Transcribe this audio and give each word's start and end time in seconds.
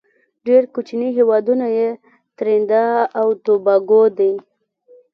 ډیر 0.45 0.63
کوچینی 0.73 1.09
هیوادونه 1.17 1.65
یې 1.77 1.89
تريندا 2.37 2.85
او 3.19 3.27
توباګو 3.45 4.01
دی. 4.17 4.31